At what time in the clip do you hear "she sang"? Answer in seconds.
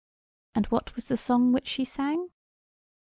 1.67-2.31